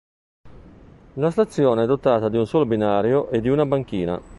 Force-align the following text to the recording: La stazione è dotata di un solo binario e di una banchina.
La 1.13 1.29
stazione 1.29 1.83
è 1.83 1.85
dotata 1.85 2.27
di 2.27 2.35
un 2.35 2.47
solo 2.47 2.65
binario 2.65 3.29
e 3.29 3.39
di 3.39 3.49
una 3.49 3.67
banchina. 3.67 4.19